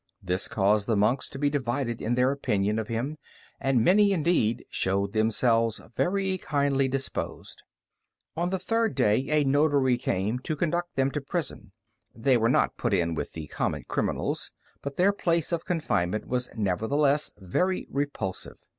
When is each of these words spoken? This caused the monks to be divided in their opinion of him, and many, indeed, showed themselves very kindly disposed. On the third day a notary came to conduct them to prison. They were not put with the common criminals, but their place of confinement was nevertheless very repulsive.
This 0.19 0.47
caused 0.47 0.87
the 0.87 0.97
monks 0.97 1.29
to 1.29 1.37
be 1.37 1.51
divided 1.51 2.01
in 2.01 2.15
their 2.15 2.31
opinion 2.31 2.79
of 2.79 2.87
him, 2.87 3.19
and 3.59 3.83
many, 3.83 4.13
indeed, 4.13 4.65
showed 4.71 5.13
themselves 5.13 5.79
very 5.95 6.39
kindly 6.39 6.87
disposed. 6.87 7.61
On 8.35 8.49
the 8.49 8.57
third 8.57 8.95
day 8.95 9.27
a 9.29 9.43
notary 9.43 9.99
came 9.99 10.39
to 10.39 10.55
conduct 10.55 10.95
them 10.95 11.11
to 11.11 11.21
prison. 11.21 11.71
They 12.15 12.35
were 12.35 12.49
not 12.49 12.77
put 12.77 12.93
with 13.13 13.33
the 13.33 13.45
common 13.45 13.83
criminals, 13.87 14.51
but 14.81 14.95
their 14.95 15.13
place 15.13 15.51
of 15.51 15.65
confinement 15.65 16.25
was 16.27 16.49
nevertheless 16.55 17.31
very 17.37 17.85
repulsive. 17.91 18.55